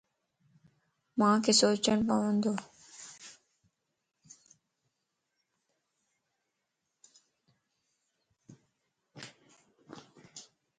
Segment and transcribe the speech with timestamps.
[1.19, 2.53] مانک سوچڻ پوندو